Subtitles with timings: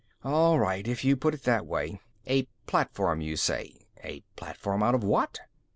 [0.23, 1.99] "All right, if you put it that way.
[2.25, 3.81] A platform, you say.
[4.03, 5.41] A platform out of what?"